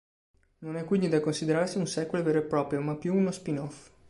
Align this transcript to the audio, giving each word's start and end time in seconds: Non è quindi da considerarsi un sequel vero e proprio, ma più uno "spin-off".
Non 0.61 0.77
è 0.77 0.83
quindi 0.83 1.09
da 1.09 1.19
considerarsi 1.19 1.77
un 1.77 1.85
sequel 1.85 2.23
vero 2.23 2.39
e 2.39 2.41
proprio, 2.41 2.81
ma 2.81 2.95
più 2.95 3.13
uno 3.13 3.29
"spin-off". 3.29 3.91